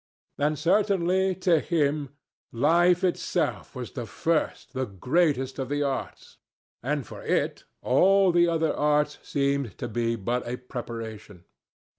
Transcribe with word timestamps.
And, 0.39 0.57
certainly, 0.57 1.35
to 1.45 1.59
him 1.59 2.09
life 2.51 3.03
itself 3.03 3.75
was 3.75 3.91
the 3.91 4.07
first, 4.07 4.73
the 4.73 4.87
greatest, 4.87 5.59
of 5.59 5.69
the 5.69 5.83
arts, 5.83 6.37
and 6.81 7.05
for 7.05 7.21
it 7.21 7.65
all 7.83 8.31
the 8.31 8.47
other 8.47 8.73
arts 8.75 9.19
seemed 9.21 9.77
to 9.77 9.87
be 9.87 10.15
but 10.15 10.47
a 10.47 10.57
preparation. 10.57 11.43